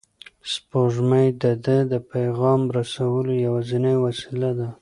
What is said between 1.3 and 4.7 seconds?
د ده د پیغام رسولو یوازینۍ وسیله ده.